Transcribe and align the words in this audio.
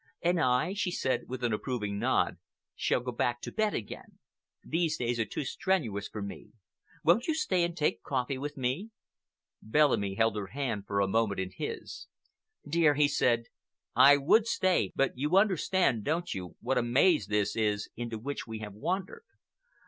"And 0.23 0.39
I," 0.39 0.73
she 0.73 0.89
said, 0.89 1.25
with 1.29 1.43
an 1.43 1.53
approving 1.53 1.99
nod, 1.99 2.37
"shall 2.75 3.01
go 3.01 3.11
back 3.11 3.39
to 3.41 3.51
bed 3.51 3.75
again. 3.75 4.17
These 4.63 4.97
days 4.97 5.19
are 5.19 5.25
too 5.25 5.45
strenuous 5.45 6.07
for 6.07 6.23
me. 6.23 6.53
Won't 7.03 7.27
you 7.27 7.35
stay 7.35 7.63
and 7.63 7.77
take 7.77 7.97
your 7.97 8.09
coffee 8.09 8.39
with 8.39 8.57
me?" 8.57 8.89
Bellamy 9.61 10.15
held 10.15 10.37
her 10.37 10.47
hand 10.47 10.87
for 10.87 11.01
a 11.01 11.07
moment 11.07 11.39
in 11.39 11.51
his. 11.51 12.07
"Dear," 12.67 12.95
he 12.95 13.07
said, 13.07 13.43
"I 13.95 14.17
would 14.17 14.47
stay, 14.47 14.91
but 14.95 15.15
you 15.19 15.37
understand, 15.37 16.03
don't 16.03 16.33
you, 16.33 16.55
what 16.61 16.79
a 16.79 16.81
maze 16.81 17.27
this 17.27 17.55
is 17.55 17.87
into 17.95 18.17
which 18.17 18.47
we 18.47 18.57
have 18.57 18.73
wandered. 18.73 19.23